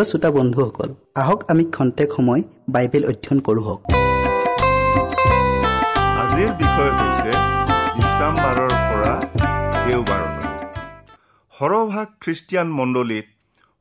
প্ৰিয় 0.00 0.12
শ্ৰোতা 0.12 0.30
বন্ধুসকল 0.36 0.90
আহক 1.20 1.40
আমি 1.52 1.64
খন্তেক 1.76 2.08
সময় 2.16 2.42
বাইবেল 2.74 3.04
অধ্যয়ন 3.10 3.38
কৰোঁ 3.46 3.62
হওক। 3.66 3.80
আজিৰ 6.22 6.50
বিষয় 6.60 6.92
হৈছে 6.98 7.32
বিশ্ৰামবাৰৰ 7.96 8.72
পৰা 8.88 9.12
দেওবাৰলৈ 9.84 10.46
সৰহভাগ 11.52 12.08
খ্ৰীষ্টিয়ান 12.22 12.68
মণ্ডলীত 12.78 13.26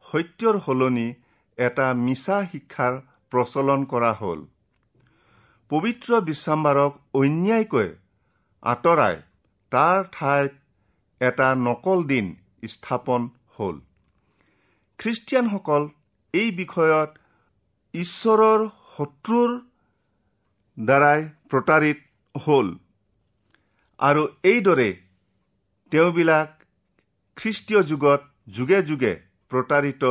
সত্যৰ 0.05 0.55
সলনি 0.65 1.07
এটা 1.57 1.87
মিছা 2.05 2.37
শিক্ষাৰ 2.51 2.93
প্ৰচলন 3.31 3.79
কৰা 3.91 4.11
হ'ল। 4.21 4.39
পবিত্ৰ 5.71 6.09
বিশ্ৰামবাৰক 6.29 6.93
অন্যায়কৈ 7.21 7.89
আঁতৰাই 8.63 9.15
তাৰ 9.71 9.97
ঠাইত 10.15 10.51
এটা 11.21 11.47
নকল 11.67 11.99
দিন 12.11 12.25
স্থাপন 12.73 13.21
হ'ল। 13.55 13.75
খ্ৰীষ্টিয়ানসকল 14.99 15.83
এই 16.33 16.49
বিষয়ত 16.51 17.09
ঈশ্বৰৰ 17.93 18.59
শত্ৰুৰ 18.97 19.51
দ্বাৰাই 20.77 21.21
প্ৰতাৰিত 21.49 21.99
হ'ল। 22.35 22.67
আৰু 23.99 24.23
এইদৰে 24.43 24.89
তেওঁবিলাক 25.91 26.49
খ্ৰীষ্টীয় 27.37 27.81
যুগত 27.83 28.21
যুগে 28.47 28.79
যুগে 28.81 29.13
প্ৰতাৰিত 29.49 30.03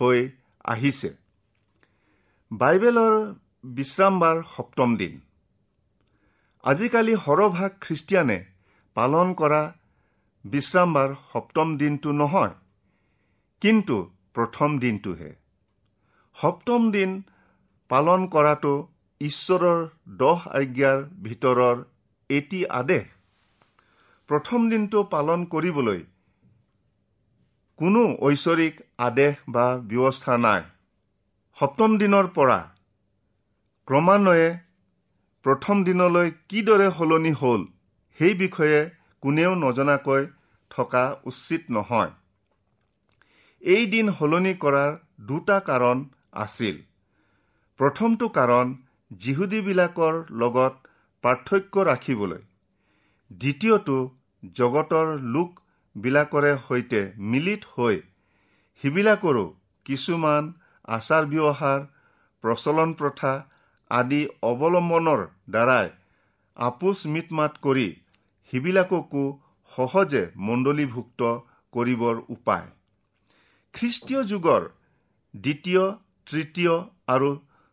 হৈ 0.00 0.18
আহিছে। 0.64 1.10
বাইবেলৰ 2.50 3.14
বিশ্ৰামবাৰ 3.76 4.42
সপ্তম 4.56 4.96
দিন। 4.96 5.14
আজিকালি 6.64 7.14
সৰহভাগ 7.16 7.70
খ্ৰীষ্টিয়ানে 7.80 8.38
পালন 8.96 9.34
কৰা 9.34 9.62
বিশ্ৰামবাৰ 10.44 11.10
সপ্তম 11.32 11.76
দিনটো 11.76 12.12
নহয় 12.12 12.54
কিন্তু 13.60 13.96
প্ৰথম 14.34 14.78
দিনটোহে। 14.78 15.30
সপ্তম 16.36 16.82
দিন 16.94 17.12
পালন 17.90 18.24
কৰাটো 18.32 18.72
ঈশ্বৰৰ 19.20 19.78
দহ 20.22 20.40
আজ্ঞাৰ 20.58 20.98
ভিতৰৰ 21.26 21.76
এটি 22.30 22.58
আদেশ। 22.78 23.04
প্ৰথম 24.28 24.66
দিনটো 24.72 25.02
পালন 25.14 25.46
কৰিবলৈ 25.52 26.00
কোনো 27.78 28.02
ঐশ্বৰিক 28.28 28.82
আদেশ 29.06 29.38
বা 29.54 29.66
ব্যৱস্থা 29.90 30.34
নাই। 30.46 30.62
সপ্তম 31.58 31.96
দিনৰ 32.02 32.28
পৰা 32.36 32.58
ক্ৰমান্বয়ে 33.88 34.48
প্ৰথম 35.44 35.76
দিনলৈ 35.88 36.28
কিদৰে 36.50 36.88
সলনি 36.98 37.32
হ'ল 37.40 37.64
সেই 38.18 38.34
বিষয়ে 38.42 38.80
কোনেও 39.22 39.52
নজনাকৈ 39.62 40.22
থকা 40.70 41.04
উচিত 41.30 41.62
নহয়। 41.70 42.12
এই 43.62 43.84
দিন 43.92 44.06
সলনি 44.18 44.54
কৰাৰ 44.64 44.92
দুটা 45.28 45.58
কাৰণ 45.70 46.04
আছিল। 46.44 46.76
প্ৰথমটো 47.80 48.26
কাৰণ 48.36 48.66
যিহুদীবিলাকৰ 49.10 50.14
লগত 50.40 50.74
পাৰ্থক্য 51.24 51.84
ৰাখিবলৈ। 51.90 52.42
দ্বিতীয়টো 53.30 53.98
জগতৰ 54.54 55.08
লোকবিলাকৰে 55.34 56.52
সৈতে 56.66 57.00
মিলিত 57.32 57.62
হৈ 57.74 57.96
সিবিলাকৰো 58.82 59.44
কিছুমান 59.86 60.48
আচাৰ 60.88 61.24
ব্যৱহাৰ 61.32 61.80
প্ৰচলন 62.44 62.90
প্ৰথা 62.94 63.32
আদি 63.90 64.20
অৱলম্বনৰ 64.50 65.20
দ্বাৰাই 65.50 65.88
আপোচ 66.56 66.98
মিটমাত 67.14 67.52
কৰি 67.64 67.88
সিবিলাককো 68.52 69.24
সহজে 69.72 70.22
মণ্ডলীভুক্ত 70.46 71.20
কৰিবৰ 71.72 72.16
উপায়। 72.28 72.66
খ্ৰীষ্টীয় 73.74 74.22
যুগৰ 74.24 74.62
দ্বিতীয় 75.34 75.84
তৃতীয় 76.26 76.74
আৰু 77.14 77.30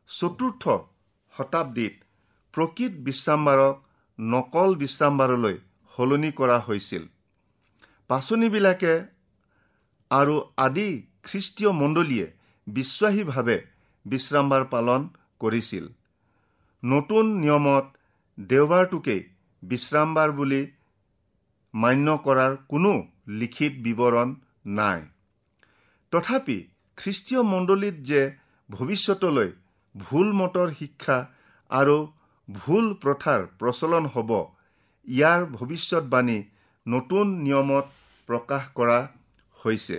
চতুৰ্থ 0.09 0.63
শতাব্দীত 1.33 1.93
প্ৰকৃত 2.53 2.93
বিশ্ৰামবাৰক 3.07 3.75
নকল 4.19 4.75
বিশ্ৰামবাৰলৈ 4.81 5.55
সলনি 5.93 6.31
কৰা 6.39 6.57
হৈছিল। 6.67 7.03
পাচনিবিলাকে 8.09 8.93
আৰু 10.11 10.35
আদি 10.65 10.89
খ্ৰীষ্টীয় 11.27 11.71
মণ্ডলীয়ে 11.81 12.27
বিশ্বাসীভাৱে 12.67 13.57
বিশ্ৰামবাৰ 14.05 14.63
পালন 14.73 15.01
কৰিছিল। 15.41 15.85
নতুন 16.83 17.25
নিয়মত 17.41 17.85
দেওবাৰটোকেই 18.37 19.21
বিশ্ৰামবাৰ 19.63 20.29
বুলি 20.37 20.61
মান্য 21.73 22.07
কৰাৰ 22.25 22.53
কোনো 22.71 22.93
লিখিত 23.39 23.73
বিৱৰণ 23.85 24.29
নাই। 24.77 25.01
তথাপি 26.13 26.57
খ্ৰীষ্টীয় 26.97 27.41
মণ্ডলীত 27.53 27.95
যে 28.09 28.21
ভৱিষ্যতলৈ 28.77 29.49
ভুল 29.95 30.27
মতৰ 30.39 30.69
শিক্ষা 30.79 31.17
আৰু 31.69 31.97
ভুল 32.47 32.85
প্ৰথাৰ 33.01 33.41
প্ৰচলন 33.59 34.05
হ'ব। 34.13 34.31
ইয়াৰ 35.07 35.41
ভৱিষ্যতবাণী 35.57 36.39
নতুন 36.85 37.35
নিয়মত 37.43 37.85
প্ৰকাশ 38.29 38.63
কৰা 38.77 38.99
হৈছে। 39.57 39.97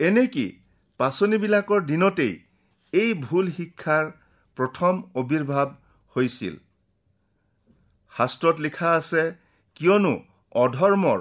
এনেকি 0.00 0.46
পাচনিবিলাকৰ 1.00 1.80
দিনতেই 1.90 2.34
এই 2.92 3.14
ভুল 3.22 3.50
শিক্ষাৰ 3.56 4.04
প্ৰথম 4.56 5.02
অবিৰ্ভাৱ 5.22 5.68
হৈছিল? 6.16 6.54
শাস্ত্ৰত 8.12 8.56
লিখা 8.66 8.90
আছে 8.98 9.22
কিয়নো 9.76 10.14
অধৰ্মৰ 10.54 11.20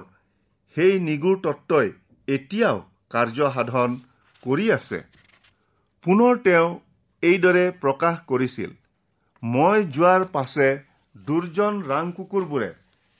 সেই 0.78 1.00
নিগুৰ 1.08 1.38
তত্বই 1.46 1.88
এতিয়াও 2.28 2.78
কাৰ্য 3.14 3.50
সাধন 3.56 3.90
কৰি 4.44 4.68
আছে। 4.78 5.00
পুনৰ 6.04 6.40
তেওঁ 6.46 6.72
এইদৰে 7.24 7.64
প্ৰকাশ 7.84 8.16
কৰিছিল 8.30 8.72
মই 9.44 9.84
যোৱাৰ 9.98 10.24
পাছে 10.32 10.66
দুৰ্জন 11.16 11.78
ৰাং 11.92 12.10
কুকুৰবোৰে 12.18 12.68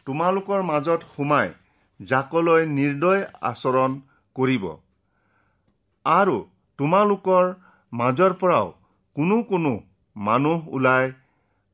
তোমালোকৰ 0.08 0.66
মাজত 0.70 1.08
সোমাই 1.12 1.54
জাকলৈ 2.00 2.66
নিৰ্দয় 2.72 3.24
আচৰণ 3.52 3.96
কৰিব 4.36 4.66
আৰু 6.06 6.36
তোমালোকৰ 6.80 7.48
মাজৰ 7.94 8.36
পৰাও 8.44 8.68
কোনো 9.16 9.40
কোনো 9.54 9.74
মানুহ 10.16 10.76
ওলাই 10.76 11.16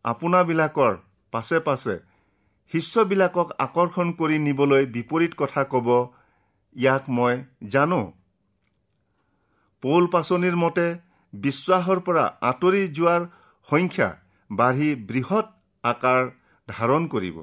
আপোনাবিলাকৰ 0.05 0.93
পাছে 1.33 1.63
পাছে 1.67 1.97
শিষ্যবিলাকক 2.73 3.57
আকৰ্ষণ 3.67 4.15
কৰি 4.19 4.39
নিবলৈ 4.45 4.89
বিপৰীত 4.95 5.41
কথা 5.41 5.67
ক'ব 5.73 5.87
ইয়াক 6.75 7.03
মই 7.17 7.43
জানো। 7.69 8.01
পৌল 9.83 10.07
পাচনিৰ 10.13 10.55
মতে 10.63 10.85
বিশ্বাসৰ 11.33 11.99
পৰা 12.07 12.25
আঁতৰি 12.49 12.81
যোৱাৰ 12.97 13.25
সংখ্যা 13.67 14.09
বাঢ়ি 14.49 14.89
বৃহৎ 15.09 15.47
আকাৰ 15.83 16.21
ধাৰণ 16.67 17.07
কৰিব। 17.07 17.37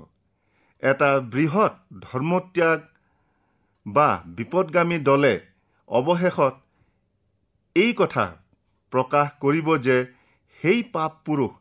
এটা 0.82 1.10
বৃহৎ 1.34 1.72
ধৰ্মত্যাগ 2.02 2.80
বা 3.86 4.08
বিপদগামী 4.38 4.98
দলে 5.08 5.34
অৱশেষত 5.88 6.54
এই 7.76 7.92
কথা 8.00 8.24
প্ৰকাশ 8.92 9.32
কৰিব 9.40 9.68
যে 9.86 9.96
সেই 10.60 10.82
পাপ 10.92 11.12
পুৰুষ 11.24 11.52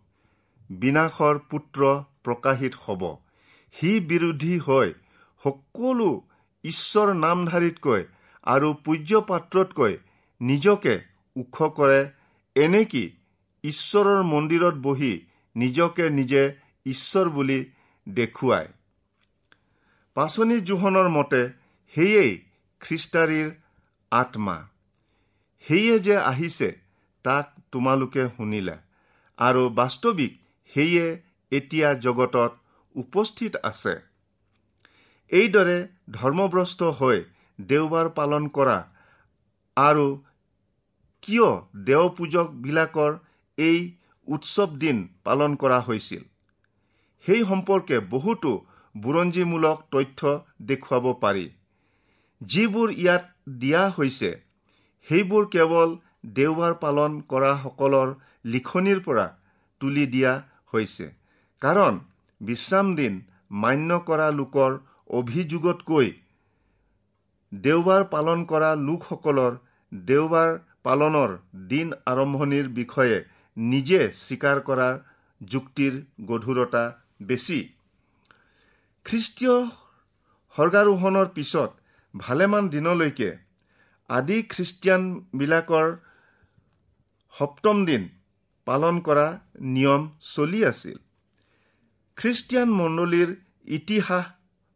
বিনাশৰ 0.69 1.39
পুত্ৰ 1.49 1.81
প্ৰকাশিত 2.23 2.73
হ'ব। 2.83 3.03
সি 3.75 3.91
বিৰোধী 4.09 4.55
হৈ 4.67 4.93
সকলো 5.43 6.09
ঈশ্বৰ 6.63 7.07
নামধাৰীতকৈ 7.15 8.01
আৰু 8.45 8.69
পূজ্যপাত্ৰতকৈ 8.85 9.93
নিজকে 10.41 11.03
ওখ 11.35 11.63
কৰে। 11.63 12.11
এনেকি 12.55 13.11
ঈশ্বৰৰ 13.63 14.23
মন্দিৰত 14.23 14.73
বহি 14.73 15.25
নিজকে 15.55 16.09
নিজে 16.09 16.55
ঈশ্বৰ 16.85 17.29
বুলি 17.29 17.65
দেখুৱায়? 18.09 18.67
পাচনি 20.13 20.61
জোহনৰ 20.61 21.09
মতে 21.09 21.49
সেয়েই 21.95 22.43
খ্ৰীষ্টাৰীৰ 22.79 23.51
আত্মা। 24.11 24.67
সেয়ে 25.67 25.99
যে 25.99 26.17
আহিছে 26.17 26.79
তাক 27.23 27.53
তোমালোকে 27.71 28.27
শুনিলা। 28.37 28.77
আৰু 29.37 29.69
বাস্তৱিক 29.69 30.39
সেয়ে 30.73 31.21
এতিয়া 31.51 31.93
জগতত 31.93 32.57
উপস্থিত 32.95 33.55
আছে। 33.55 34.01
এইদৰে 35.29 35.87
ধৰ্মভ্ৰষ্ট 36.11 36.83
হৈ 36.83 37.23
দেওবাৰ 37.61 38.09
পালন 38.09 38.47
কৰা 38.47 38.94
আৰু 39.77 40.05
কিয় 41.23 41.49
দেও 41.85 42.05
পূজকবিলাকৰ 42.09 43.11
এই 43.57 43.79
উৎসৱ 44.27 44.71
দিন 44.77 44.97
পালন 45.23 45.55
কৰা 45.55 45.79
হৈছিল? 45.79 46.23
সেই 47.25 47.43
সম্পৰ্কে 47.43 47.99
বহুতো 48.09 48.51
বুৰঞ্জীমূলক 48.95 49.77
তথ্য 49.91 50.33
দেখুৱাব 50.61 51.05
পাৰি। 51.21 51.45
যিবোৰ 52.41 52.91
ইয়াত 52.91 53.23
দিয়া 53.59 53.83
হৈছে 53.89 54.31
সেইবোৰ 55.07 55.47
কেৱল 55.49 55.95
দেওবাৰ 56.33 56.73
পালন 56.83 57.21
কৰাসকলৰ 57.29 58.13
লিখনিৰ 58.45 58.99
পৰা 58.99 59.25
তুলি 59.81 60.05
দিয়া 60.05 60.31
হৈছে। 60.73 61.05
কাৰণ 61.61 61.99
বিশ্ৰাম 62.41 62.95
দিন 62.95 63.13
মান্য 63.63 63.99
কৰা 63.99 64.27
লোকৰ 64.31 64.71
অভিযোগতকৈ 65.09 66.07
দেওবাৰ 67.63 68.03
পালন 68.13 68.39
কৰা 68.51 68.69
লোকসকলৰ 68.87 69.53
দেওবাৰ 69.91 70.51
পালনৰ 70.83 71.31
দিন 71.69 71.93
আৰম্ভণিৰ 72.11 72.67
বিষয়ে 72.79 73.17
নিজে 73.57 73.99
স্বীকাৰ 74.21 74.61
কৰাৰ 74.67 74.95
যুক্তিৰ 75.41 75.93
গধুৰতা 76.25 76.83
বেছি। 77.21 77.59
খ্ৰীষ্টীয় 79.05 79.57
সৰ্গাৰোহণৰ 80.55 81.27
পিছত 81.35 81.71
ভালেমান 82.13 82.69
দিনলৈকে 82.69 83.29
আদি 84.09 84.37
খ্ৰীষ্টিয়ানবিলাকৰ 84.51 85.87
সপ্তম 87.35 87.85
দিন 87.85 88.03
পালন 88.67 88.99
কৰা 89.07 89.27
নিয়ম 89.73 90.01
চলি 90.33 90.61
আছিল। 90.65 90.97
খ্ৰীষ্টিয়ান 92.17 92.69
মণ্ডলীৰ 92.79 93.29
ইতিহাস 93.77 94.25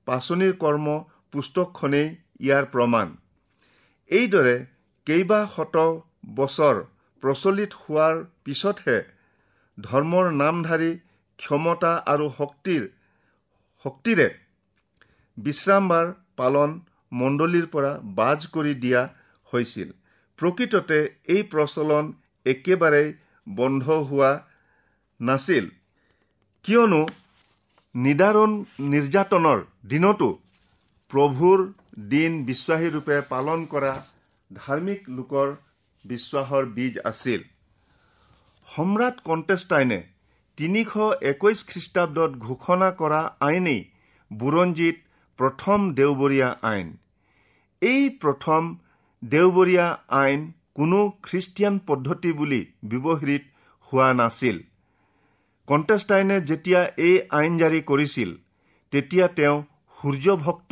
পাচনিৰ 0.07 0.53
কৰ্ম 0.63 0.87
পুস্তকখনেই 1.31 2.09
ইয়াৰ 2.39 2.65
প্ৰমাণ। 2.73 3.07
এইদৰে 4.11 4.55
কেইবা 5.07 5.39
শত 5.55 5.75
বছৰ 6.35 6.75
প্ৰচলিত 7.23 7.71
হোৱাৰ 7.81 8.15
পিছতহে 8.43 8.97
ধৰ্মৰ 9.77 10.25
নামধাৰী 10.41 10.91
ক্ষমতা 11.39 11.91
আৰু 12.13 12.25
শক্তিৰ 12.37 12.83
শক্তিৰে 13.85 14.27
বিশ্ৰামবাৰ 15.37 16.07
পালন 16.39 16.71
মণ্ডলীৰ 17.11 17.67
পৰা 17.73 17.91
বাজ 18.17 18.47
কৰি 18.55 18.73
দিয়া 18.83 19.01
হৈছিল। 19.53 19.89
প্ৰকৃততে 20.39 20.99
এই 21.35 21.43
প্ৰচলন 21.51 22.05
একেবাৰে 22.45 23.03
বন্ধ 23.47 23.85
হোৱা 24.09 24.31
নাছিল। 25.19 25.65
কিয়নো 26.65 27.01
নিদাৰুণ 27.95 28.51
নিৰ্যাতনৰ 28.91 29.59
দিনতো 29.89 30.29
প্ৰভুৰ 31.11 31.59
দিন 31.93 32.31
বিশ্বাসীৰূপে 32.45 33.15
পালন 33.29 33.65
কৰা 33.65 33.93
ধাৰ্মিক 34.51 35.09
লোকৰ 35.09 35.47
বিশ্বাসৰ 36.05 36.65
বীজ 36.75 36.95
আছিল। 37.03 37.41
সম্ৰাট 38.67 39.15
কণ্টেষ্টাইনে 39.23 39.99
তিনিশ 40.57 40.91
একৈশ 41.31 41.59
খ্ৰীষ্টাব্দত 41.69 42.31
ঘোষণা 42.47 42.89
কৰা 42.91 43.21
আইনেই 43.47 43.81
বুৰঞ্জীত 44.31 44.97
প্ৰথম 45.39 45.79
দেওবৰীয়া 45.93 46.49
আইন। 46.71 46.87
এই 47.81 48.03
প্ৰথম 48.21 48.61
দেওবৰীয়া 49.23 49.87
আইন 50.21 50.39
কোনো 50.75 50.99
খ্ৰীষ্টিয়ান 51.23 51.75
পদ্ধতি 51.87 52.31
বুলি 52.31 52.61
ব্যৱহৃত 52.91 53.43
হোৱা 53.87 54.09
নাছিল। 54.13 54.57
কণ্টেষ্টাইনে 55.67 56.37
যেতিয়া 56.41 56.81
এই 57.07 57.15
আইন 57.39 57.57
জাৰি 57.57 57.81
কৰিছিল 57.81 58.29
তেতিয়া 58.93 59.27
তেওঁ 59.37 59.57
সূৰ্যভক্ত 59.97 60.71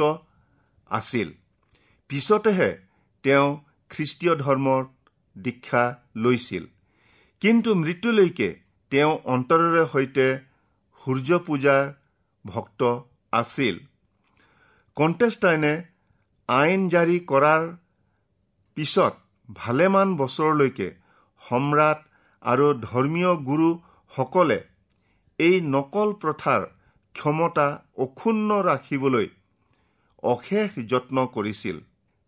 আছিল। 0.89 1.32
পিছতেহে 2.10 2.77
তেওঁ 3.24 3.48
খ্ৰীষ্টীয় 3.89 4.36
ধৰ্মৰ 4.36 4.86
দীক্ষা 5.38 5.84
লৈছিল। 6.15 6.65
কিন্তু 7.41 7.75
মৃত্যুলৈকে 7.75 8.50
তেওঁ 8.89 9.13
অন্তৰেৰে 9.25 9.86
সৈতে 9.91 10.27
সূৰ্য 11.06 11.39
পূজাৰ 11.39 11.94
ভক্ত 12.46 12.82
আছিল। 13.32 13.79
কণ্টেষ্টাইনে 14.96 15.74
আইন 16.50 16.89
জাৰি 16.89 17.20
কৰাৰ 17.20 17.63
পিছত 18.75 19.13
ভালেমান 19.53 20.17
বছৰলৈকে 20.17 20.88
সম্ৰাট 21.41 22.00
আৰু 22.41 22.74
ধৰ্মীয় 22.74 23.36
গুৰুসকলে 23.36 24.63
এই 25.39 25.62
নকল 25.62 26.13
প্ৰথাৰ 26.13 26.62
ক্ষমতা 27.13 27.67
অক্ষুণ্ণ 27.98 28.62
ৰাখিবলৈ 28.62 29.27
অশেষ 30.34 30.70
যত্ন 30.92 31.18
কৰিছিল। 31.36 31.78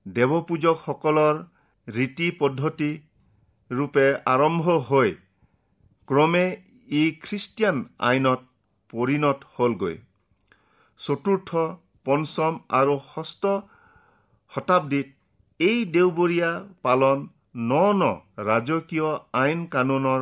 দেৱপূজকসকলৰ 0.05 1.35
ৰীতি 1.87 2.27
পদ্ধতি 2.39 2.91
ৰূপে 3.71 4.05
আৰম্ভ 4.33 4.65
হৈ 4.89 5.09
ক্ৰমে 6.07 6.45
ই 6.89 7.03
খ্ৰীষ্টিয়ান 7.23 7.77
আইনত 8.09 8.39
পৰিণত 8.93 9.39
হ'লগৈ। 9.55 9.95
চতুৰ্থ 10.99 11.49
পঞ্চম 12.05 12.53
আৰু 12.79 12.95
ষষ্ঠ 13.07 13.43
শতাব্দীত 14.51 15.07
এই 15.59 15.79
দেওবৰীয়া 15.95 16.51
পালন 16.85 17.17
ন 17.69 17.71
ন 17.99 18.03
ৰাজকীয় 18.47 19.09
আইন 19.41 19.59
কানুনৰ 19.73 20.21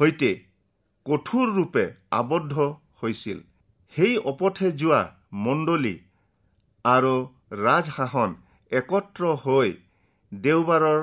সৈতে 0.00 0.30
কঠোৰ 1.06 1.46
ৰূপে 1.56 1.84
আবদ্ধ 2.20 2.54
হৈছিল। 3.00 3.38
সেই 3.94 4.14
অপথে 4.30 4.68
যোৱা 4.80 5.02
মণ্ডলী 5.44 5.94
আৰু 6.84 7.14
ৰাজশাসন 7.60 8.34
একত্ৰ 8.72 9.32
হৈ 9.42 9.72
দেওবাৰৰ 10.32 11.00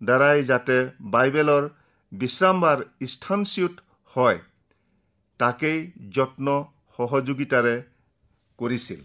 দ্বাৰাই 0.00 0.44
যাতে 0.44 0.76
বাইবেলৰ 1.14 1.68
বিশ্ৰামবাৰ 2.12 2.78
স্থানচ্যুত 3.06 3.74
হয় 4.16 4.38
তাকেই 5.40 5.78
যত্ন 6.14 6.46
সহযোগিতাৰে 6.98 7.74
কৰিছিল। 8.58 9.00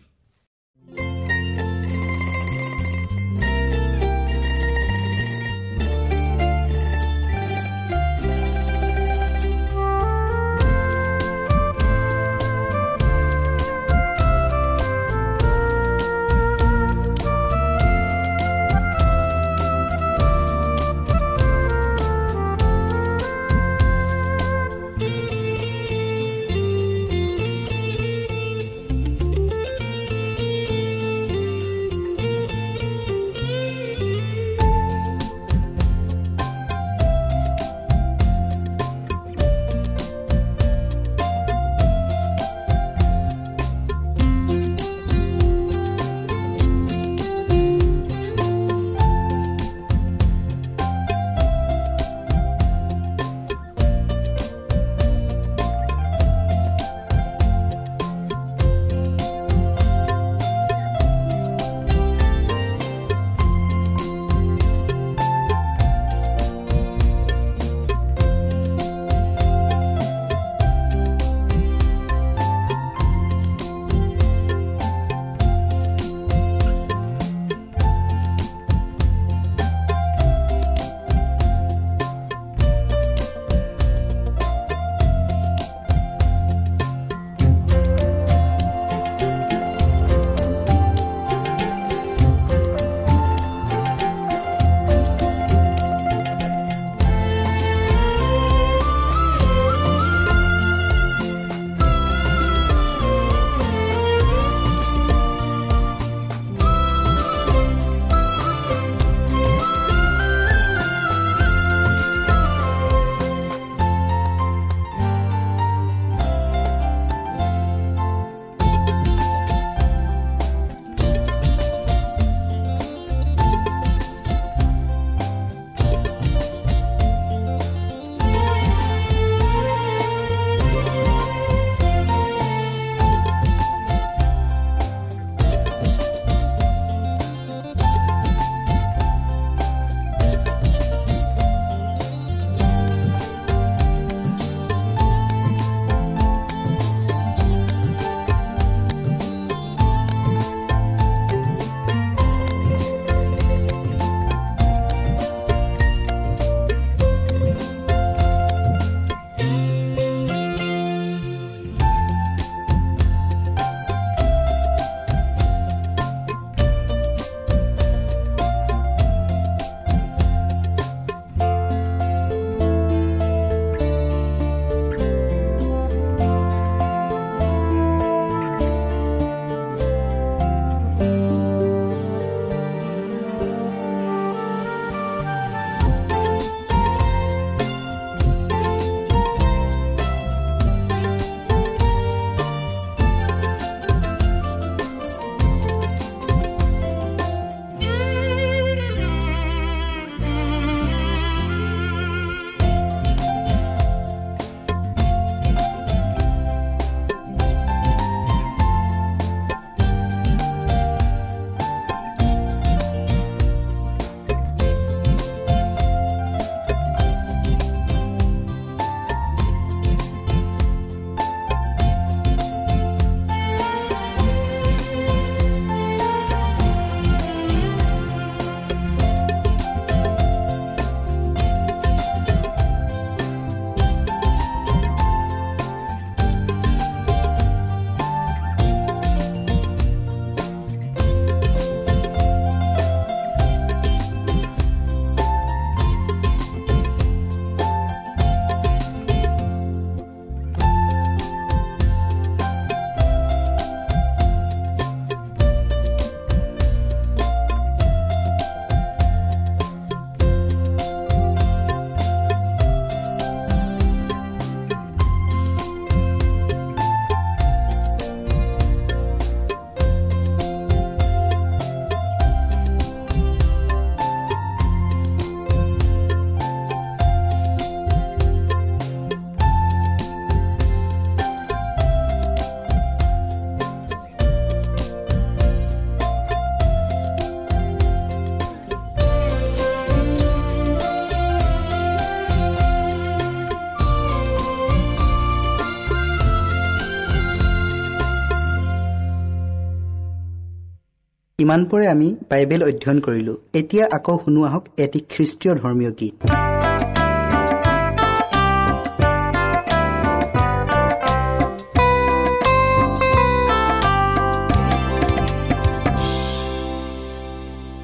ইমানপৰে 301.44 301.86
আমি 301.94 302.08
বাইবেল 302.30 302.62
অধ্যয়ন 302.70 303.00
কৰিলোঁ। 303.06 303.38
এতিয়া 303.60 303.86
আকৌ 303.98 304.16
শুনো 304.24 304.42
আহক 304.50 304.64
এটি 304.84 305.00
খ্ৰীষ্টীয় 305.12 305.54
ধৰ্মীয় 305.62 305.92
গীত। 306.00 306.18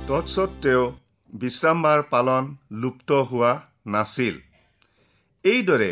তৎসত্বেও 0.10 0.84
বিশ্ৰামবাৰ 1.34 2.00
পালন 2.14 2.44
লুপ্ত 2.82 3.10
হোৱা 3.30 3.52
নাছিল। 3.94 4.36
এইদৰে 5.46 5.92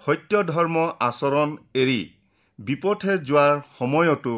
সত্য 0.00 0.32
ধৰ্ম 0.52 0.76
আচৰণ 1.08 1.48
এৰি 1.82 2.00
বিপথে 2.58 3.14
যোৱাৰ 3.28 3.54
সময়তো 3.78 4.34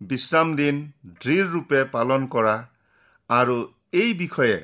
বিশ্ৰাম 0.00 0.48
দিন 0.56 0.76
দৃঢ়ৰূপে 1.22 1.80
পালন 1.92 2.22
কৰা 2.26 2.56
আৰু 3.30 3.56
এই 3.92 4.12
বিষয়ে 4.14 4.58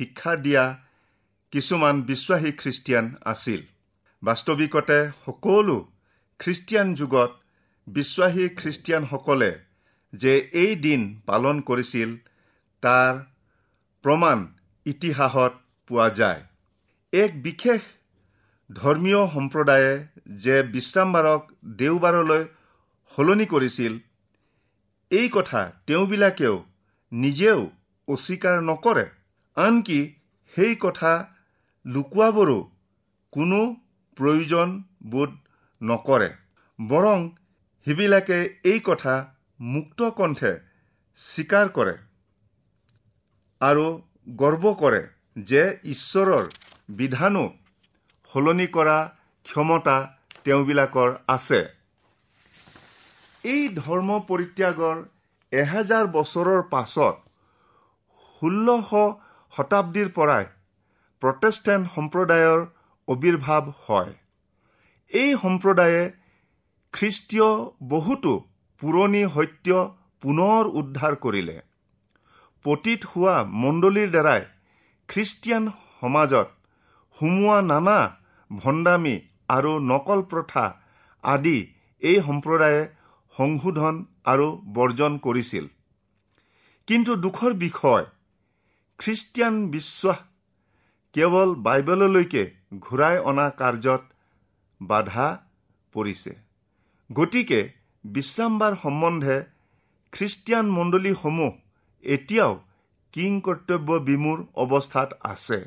শিক্ষা 0.00 0.32
দিয়া 0.44 0.64
কিছুমান 1.52 1.96
বিশ্বাসী 2.02 2.52
খ্ৰীষ্টিয়ান 2.52 3.06
আছিল। 3.24 3.60
বাস্তৱিকতে 4.22 4.98
সকলো 5.24 5.76
খ্ৰীষ্টিয়ান 6.40 6.88
যুগত 6.94 7.30
বিশ্বাসী 7.86 8.44
খ্ৰীষ্টিয়ানসকলে 8.60 9.50
যে 10.12 10.32
এই 10.62 10.72
দিন 10.76 11.00
পালন 11.26 11.56
কৰিছিল 11.68 12.10
তাৰ 12.82 13.12
প্ৰমাণ 14.04 14.38
ইতিহাসত 14.86 15.52
পোৱা 15.90 16.08
যায়। 16.20 16.42
এক 17.12 17.42
বিশেষ 17.42 17.80
ধৰ্মীয় 18.70 19.22
সম্প্ৰদায়ে 19.34 19.92
যে 20.44 20.56
বিশ্ৰামবাৰক 20.74 21.42
দেওবাৰলৈ 21.78 22.42
সলনি 23.12 23.46
কৰিছিল 23.46 23.92
এই 25.10 25.28
কথা 25.28 25.60
তেওঁবিলাকেও 25.86 26.56
নিজেও 27.12 27.60
অস্বীকাৰ 28.08 28.56
নকৰে। 28.62 29.06
আনকি 29.56 30.00
সেই 30.54 30.74
কথা 30.80 31.12
লুকুৱাবৰো 31.84 32.58
কোনো 33.32 33.60
প্ৰয়োজন 34.16 34.68
বোধ 35.10 35.32
নকৰে। 35.80 36.28
বৰং 36.78 37.18
সেইবিলাকে 37.86 38.38
এই 38.64 38.80
কথা 38.84 39.14
মুক্ত 39.60 40.00
কণ্ঠে 40.18 40.52
স্বীকাৰ 41.18 41.66
কৰে 41.76 41.96
আৰু 43.60 43.86
গৰ্ব 44.36 44.64
কৰে 44.74 45.02
যে 45.46 45.62
ঈশ্বৰৰ 45.94 46.46
বিধানো 46.98 47.44
সলনি 48.30 48.66
কৰা 48.76 48.98
ক্ষমতা 49.46 49.96
তেওঁবিলাকৰ 50.44 51.10
আছে। 51.28 51.60
এই 53.44 53.68
ধৰ্ম 53.76 54.16
পৰিত্যাগৰ 54.28 54.96
এহেজাৰ 55.52 56.06
বছৰৰ 56.16 56.62
পাছত 56.72 57.14
ষোল্লশ 58.42 58.90
শতাব্দীৰ 59.52 60.10
পৰাই 60.18 60.44
প্ৰটেষ্টেণ্ট 61.22 61.84
সম্প্ৰদায়ৰ 61.94 62.60
আৱিৰ্ভাৱ 63.08 63.64
হয়। 63.86 64.12
এই 65.12 65.30
সম্প্ৰদায়ে 65.42 66.02
খ্ৰীষ্টীয় 66.94 67.48
বহুতো 67.88 68.32
পুৰণি 68.82 69.22
সত্য 69.34 69.80
পুনৰ 70.22 70.62
উদ্ধাৰ 70.80 71.14
কৰিলে। 71.24 71.56
পতীত 72.64 73.00
হোৱা 73.10 73.34
মণ্ডলীৰ 73.62 74.08
দ্বাৰাই 74.14 74.40
খ্ৰীষ্টিয়ান 75.08 75.64
সমাজত 76.00 76.48
সুমোৱা 77.16 77.58
নানা 77.70 77.98
ভণ্ডামী 78.50 79.16
আৰু 79.48 79.72
নকল 79.90 80.20
প্ৰথা 80.30 80.64
আদি 81.24 81.58
এই 82.02 82.18
সম্প্ৰদায়ে 82.26 82.80
সংশোধন 83.36 83.94
আৰু 84.24 84.46
বৰ্জন 84.74 85.12
কৰিছিল। 85.18 85.66
কিন্তু 86.88 87.12
দুখৰ 87.16 87.52
বিষয় 87.64 88.04
খ্ৰীষ্টিয়ান 88.98 89.54
বিশ্বাস 89.70 90.18
কেৱল 91.14 91.50
বাইবেললৈকে 91.66 92.42
ঘূৰাই 92.78 93.16
অনা 93.30 93.46
কাৰ্যত 93.50 94.02
বাধা 94.80 95.28
পৰিছে। 95.92 96.32
গতিকে 97.10 97.60
বিশ্ৰামবাৰ 98.04 98.74
সম্বন্ধে 98.82 99.36
খ্ৰীষ্টিয়ান 100.12 100.66
মণ্ডলীসমূহ 100.70 101.52
এতিয়াও 102.04 102.52
কিং 103.12 103.32
কৰ্তব্য 103.40 103.88
বিমূৰ 104.08 104.38
অৱস্থাত 104.54 105.10
আছে। 105.22 105.58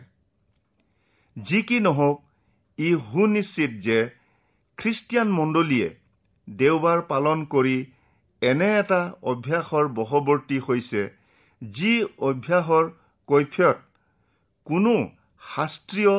যি 1.38 1.60
কি 1.62 1.78
নহওক 1.80 2.18
ই 2.80 2.90
সুনিশ্চিত 3.08 3.72
যে 3.86 3.98
খ্ৰীষ্টিয়ান 4.78 5.30
মণ্ডলীয়ে 5.32 5.90
দেওবাৰ 6.48 7.02
পালন 7.08 7.44
কৰি 7.46 7.76
এনে 8.42 8.70
এটা 8.80 9.02
অভ্যাসৰ 9.24 9.86
বশৱৰ্তী 9.98 10.58
হৈছে 10.60 11.02
যি 11.62 11.94
অভ্যাসৰ 12.30 12.90
কৈফিয়ত 13.30 13.78
কোনো 14.68 14.94
শাস্ত্ৰীয় 15.42 16.16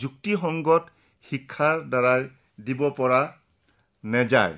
যুক্তিসংগত 0.00 0.82
শিক্ষাৰ 1.26 1.76
দ্বাৰাই 1.90 2.22
দিব 2.64 2.80
পৰা 2.90 3.20
নেযায়। 4.04 4.56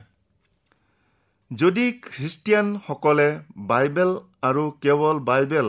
যদি 1.50 1.87
খ্ৰীষ্টিয়ানসকলে 2.04 3.28
বাইবেল 3.70 4.11
আৰু 4.42 4.64
কেৱল 4.83 5.16
বাইবেল 5.24 5.68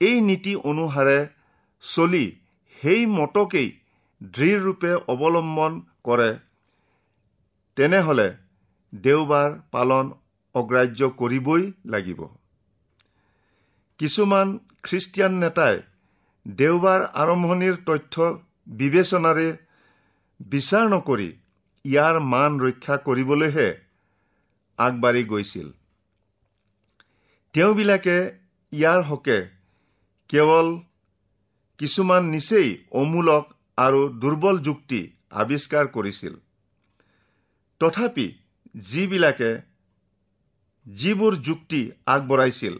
এই 0.00 0.16
নীতি 0.20 0.54
অনুসাৰে 0.70 1.18
চলি 1.82 2.24
সেই 2.78 3.06
মতকেই 3.12 3.68
দৃঢ়ৰূপে 4.20 4.92
অৱলম্বন 5.12 5.72
কৰে 6.04 6.30
তেনেহ'লে 7.76 8.28
দেওবাৰ 8.92 9.50
পালন 9.70 10.06
অগ্ৰাহ্য 10.54 11.00
কৰিবই 11.20 11.62
লাগিব। 11.84 12.20
কিছুমান 14.00 14.48
খ্ৰীষ্টিয়ান 14.82 15.32
নেতাই 15.42 15.76
দেওবাৰ 16.46 17.00
আৰম্ভণিৰ 17.22 17.76
তথ্য 17.88 18.14
বিবেচনাৰে 18.66 19.48
বিচাৰ 20.40 20.84
নকৰি 20.88 21.28
ইয়াৰ 21.84 22.16
মান 22.32 22.52
ৰক্ষা 22.60 22.96
কৰিবলৈহে 23.06 23.68
আগবাঢ়ি 24.78 25.24
গৈছিল। 25.24 25.68
তেওঁবিলাকে 27.54 28.16
ইয়াৰ 28.72 29.00
হকে 29.02 29.38
কেৱল 30.30 30.68
কিছুমান 31.78 32.22
নিচেই 32.34 32.68
অমূলক 33.00 33.44
আৰু 33.78 34.00
দুৰ্বল 34.22 34.56
যুক্তি 34.58 35.00
আৱিষ্কাৰ 35.30 35.86
কৰিছিল। 35.86 36.34
তথাপি 37.80 38.26
যিবিলাকে 38.78 39.50
যিবোৰ 40.86 41.36
যুক্তি 41.36 41.80
আগবঢ়াইছিল 42.06 42.74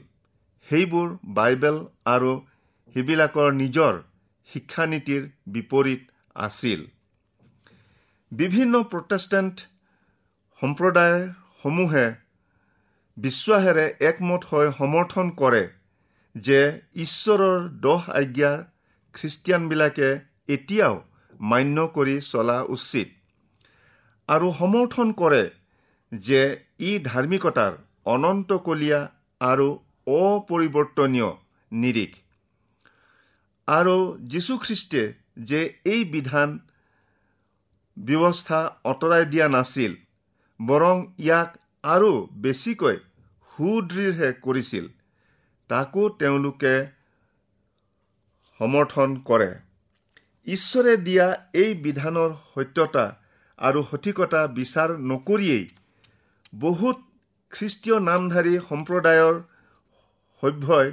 সেইবোৰ 0.68 1.08
বাইবেল 1.34 1.78
আৰু 2.04 2.30
সেইবিলাকৰ 2.96 3.48
নিজৰ 3.52 3.98
শিক্ষানীতিৰ 4.48 5.22
বিপৰীত 5.46 6.02
আছিল। 6.36 6.80
বিভিন্ন 8.32 8.82
প্ৰটেষ্টেণ্ট 8.82 9.56
সম্প্ৰদায়সমূহে 10.62 12.06
বিশ্বাসেৰে 13.16 13.86
একমত 14.00 14.42
হৈ 14.44 14.66
সমৰ্থন 14.78 15.26
কৰে 15.36 15.64
যে 16.34 16.60
ঈশ্বৰৰ 16.94 17.68
দহ 17.80 18.02
আজ্ঞা 18.20 18.52
খ্ৰীষ্টিয়ানবিলাকে 19.14 20.08
এতিয়াও 20.48 20.94
মান্য 21.40 21.86
কৰি 21.94 22.16
চলা 22.22 22.58
উচিত 22.68 23.08
আৰু 24.28 24.48
সমৰ্থন 24.58 25.08
কৰে 25.12 25.42
যে 26.12 26.40
ই 26.80 26.90
ধাৰ্মিকতাৰ 27.04 27.72
অনন্তকলীয়া 28.06 29.00
আৰু 29.40 29.68
অপৰিৱৰ্তনীয় 30.18 31.30
নিৰিখ। 31.72 32.12
আৰু 33.68 33.96
যীশুখ্ৰীষ্টে 34.32 35.02
যে 35.48 35.60
এই 35.84 36.04
বিধান 36.12 36.58
ব্যৱস্থা 37.96 38.60
আঁতৰাই 38.84 39.24
দিয়া 39.32 39.48
নাছিল 39.48 39.92
বৰং 40.60 40.96
ইয়াক 41.18 41.50
আৰু 41.84 42.10
বেছিকৈ 42.42 42.96
সুদৃঢ়হে 43.50 44.30
কৰিছিল 44.44 44.84
তাকো 45.70 46.02
তেওঁলোকে 46.18 46.74
সমৰ্থন 48.60 49.08
কৰে। 49.24 49.50
ঈশ্বৰে 50.46 50.94
দিয়া 51.06 51.26
এই 51.62 51.74
বিধানৰ 51.84 52.30
সত্যতা 52.54 53.04
আৰু 53.58 53.80
সঠিকতা 53.90 54.40
বিচাৰ 54.58 54.90
নকৰিয়েই 55.10 55.64
বহুত 56.52 56.98
খ্ৰীষ্টীয় 57.52 57.98
নামধাৰী 58.00 58.54
সম্প্ৰদায়ৰ 58.68 59.34
সভ্যই 60.42 60.86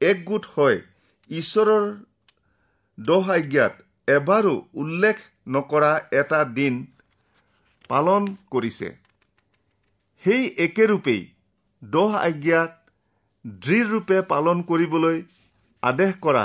একগোট 0.00 0.44
হৈ 0.54 0.74
ঈশ্বৰৰ 1.30 1.84
দহ 2.98 3.30
আজ্ঞাত 3.30 3.72
এবাৰো 4.08 4.54
উল্লেখ 4.74 5.16
নকৰা 5.48 5.92
এটা 6.20 6.40
দিন 6.58 6.74
পালন 7.88 8.22
কৰিছে। 8.50 8.88
সেই 10.24 10.42
একেৰূপেই 10.66 11.22
দহ 11.82 12.10
আজ্ঞাত 12.28 12.70
দৃঢ়ৰূপে 13.44 14.18
পালন 14.32 14.62
কৰিবলৈ 14.62 15.18
আদেশ 15.82 16.12
কৰা 16.16 16.44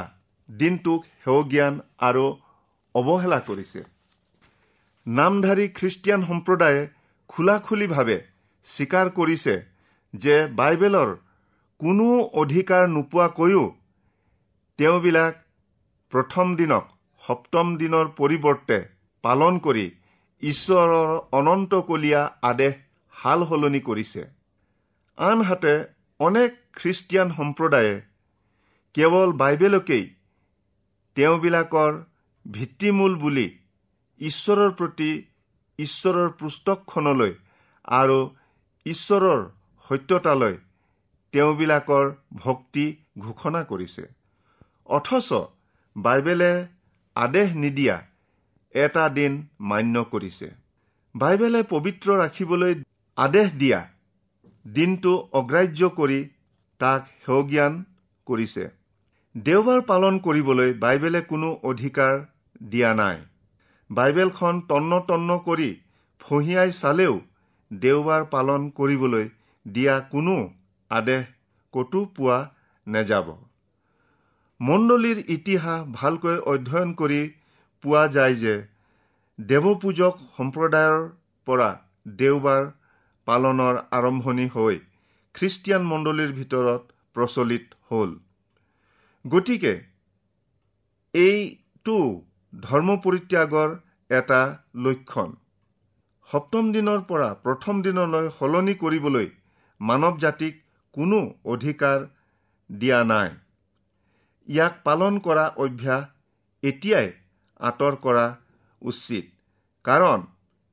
দিনটোক 0.49 1.01
সেৱজ্ঞান 1.23 1.73
আৰু 1.99 2.25
অৱহেলা 2.95 3.39
কৰিছে। 3.39 3.81
নামধাৰী 5.05 5.65
খ্ৰীষ্টিয়ান 5.77 6.21
সম্প্ৰদায়ে 6.29 6.81
খোলাখুলিভাৱে 7.29 8.17
স্বীকাৰ 8.73 9.07
কৰিছে 9.17 9.55
যে 10.13 10.35
বাইবেলৰ 10.59 11.09
কোনো 11.81 12.07
অধিকাৰ 12.41 12.83
নোপোৱাকৈও 12.95 13.63
তেওঁবিলাক 14.79 15.33
প্ৰথম 16.11 16.47
দিনক 16.59 16.85
সপ্তম 17.23 17.71
দিনৰ 17.81 18.05
পৰিৱৰ্তে 18.19 18.77
পালন 19.23 19.57
কৰি 19.65 19.85
ঈশ্বৰৰ 20.43 21.09
অনন্তকলীয়া 21.39 22.21
আদেশ 22.49 22.75
সাল 23.13 23.39
সলনি 23.49 23.81
কৰিছে। 23.87 24.21
আনহাতে 25.17 25.73
অনেক 26.19 26.51
খ্ৰীষ্টিয়ান 26.79 27.29
সম্প্ৰদায়ে 27.37 27.93
কেৱল 28.95 29.29
বাইবেলকেই 29.41 30.05
তেওঁবিলাকৰ 31.17 31.93
ভিত্তিমূল 32.45 33.13
বুলি 33.23 33.47
ঈশ্বৰৰ 34.21 34.71
প্ৰতি 34.79 35.11
ঈশ্বৰৰ 35.79 36.29
পুস্তকখনলৈ 36.39 37.33
আৰু 37.99 38.19
ঈশ্বৰৰ 38.89 39.41
সত্যতালৈ 39.89 40.55
তেওঁবিলাকৰ 41.33 42.05
ভক্তি 42.43 42.85
ঘোষণা 43.19 43.61
কৰিছে। 43.63 44.03
অথচ 44.89 45.29
বাইবেলে 45.95 46.51
আদেশ 47.15 47.49
নিদিয়া 47.55 47.97
এটা 48.75 49.03
দিন 49.09 49.33
মান্য 49.69 50.03
কৰিছে। 50.11 50.47
বাইবেলে 51.15 51.61
পবিত্ৰ 51.69 52.07
ৰাখিবলৈ 52.21 52.73
আদেশ 53.17 53.47
দিয়া 53.61 53.79
দিনটো 54.65 55.13
অগ্ৰাহ্য 55.39 55.89
কৰি 55.99 56.19
তাক 56.81 57.01
সেৱজ্ঞান 57.25 57.73
কৰিছে। 58.27 58.65
দেওবাৰ 59.35 59.81
পালন 59.81 60.19
কৰিবলৈ 60.25 60.69
বাইবেলে 60.83 61.21
কোনো 61.21 61.49
অধিকাৰ 61.63 62.13
দিয়া 62.69 62.91
নাই। 62.93 63.17
বাইবেলখন 63.89 64.61
তন্ন 64.69 64.99
তন্ন 65.09 65.37
কৰি 65.47 65.69
ফঁহিয়াই 66.21 66.71
চালেও 66.71 67.15
দেওবাৰ 67.71 68.23
পালন 68.31 68.69
কৰিবলৈ 68.77 69.25
দিয়া 69.65 69.95
কোনো 70.11 70.35
আদেশ 70.91 71.23
ক'তো 71.73 71.99
পোৱা 72.15 72.37
নেযাব। 72.87 73.27
মণ্ডলীৰ 74.59 75.19
ইতিহাস 75.35 75.81
ভালকৈ 75.93 76.37
অধ্যয়ন 76.53 76.93
কৰি 77.01 77.21
পোৱা 77.83 78.03
যায় 78.15 78.35
যে 78.35 78.55
দেৱপূজক 79.39 80.15
সম্প্ৰদায়ৰ 80.37 81.03
পৰা 81.47 81.69
দেওবাৰ 82.21 82.63
পালনৰ 83.27 83.75
আৰম্ভণি 83.97 84.47
হৈ 84.55 84.79
খ্ৰীষ্টিয়ান 85.35 85.83
মণ্ডলীৰ 85.91 86.31
ভিতৰত 86.39 86.81
প্ৰচলিত 87.15 87.65
হ'ল। 87.87 88.11
গতিকে 89.25 89.73
এইটো 91.13 91.97
ধৰ্ম 92.53 92.97
পৰিত্যাগৰ 93.05 93.69
এটা 94.09 94.41
লক্ষণ। 94.85 95.29
সপ্তম 96.29 96.65
দিনৰ 96.73 96.99
পৰা 97.09 97.27
প্ৰথম 97.43 97.81
দিনলৈ 97.81 98.29
সলনি 98.39 98.73
কৰিবলৈ 98.75 99.27
মানৱ 99.81 100.17
জাতিক 100.17 100.59
কোনো 100.95 101.19
অধিকাৰ 101.45 101.99
দিয়া 102.69 102.99
নাই। 103.03 103.29
ইয়াক 104.47 104.73
পালন 104.83 105.19
কৰা 105.19 105.45
অভ্যাস 105.57 106.03
এতিয়াই 106.63 107.07
আঁতৰ 107.59 107.95
কৰা 107.95 108.25
উচিত। 108.81 109.25
কাৰণ 109.85 110.19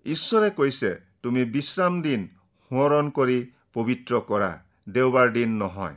ঈশ্বৰে 0.07 0.51
কৈছে 0.51 0.91
তুমি 1.23 1.45
বিশ্ৰাম 1.45 2.03
দিন 2.03 2.29
সোঁৱৰণ 2.71 3.11
কৰি 3.11 3.39
পবিত্ৰ 3.75 4.21
কৰা। 4.21 4.51
দেওবাৰ 4.89 5.33
দিন 5.33 5.57
নহয়। 5.57 5.97